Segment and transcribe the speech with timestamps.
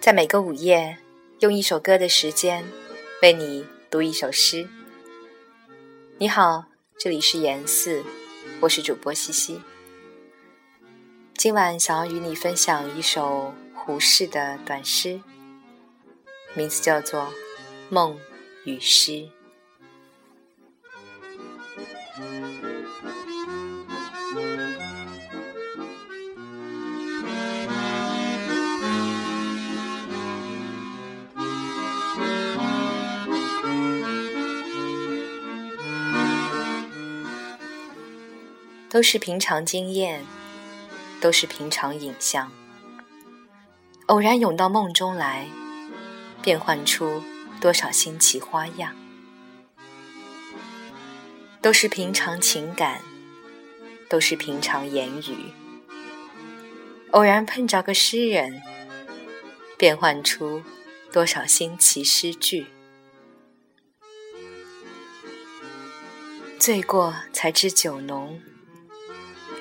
[0.00, 0.96] 在每个午夜，
[1.40, 2.64] 用一首歌的时间
[3.20, 4.66] 为你读一首诗。
[6.16, 6.64] 你好，
[6.98, 8.02] 这里是言四，
[8.60, 9.60] 我是主播西西。
[11.36, 15.20] 今晚想要与你分享一首胡适的短诗，
[16.54, 17.24] 名字叫做
[17.90, 18.18] 《梦
[18.64, 19.12] 与诗》。
[38.90, 40.24] 都是平常经验，
[41.20, 42.50] 都是平常影像，
[44.06, 45.46] 偶然涌到梦中来，
[46.42, 47.22] 变换出
[47.60, 48.96] 多少新奇花样。
[51.62, 53.00] 都是平常情感，
[54.08, 55.52] 都是平常言语，
[57.12, 58.60] 偶然碰着个诗人，
[59.78, 60.64] 变换出
[61.12, 62.66] 多少新奇诗句。
[66.58, 68.40] 醉过才知酒浓。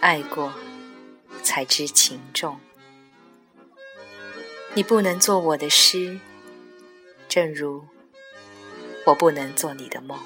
[0.00, 0.52] 爱过，
[1.42, 2.58] 才知情重。
[4.74, 6.20] 你不能做我的诗，
[7.28, 7.84] 正如
[9.06, 10.18] 我不能做你的梦。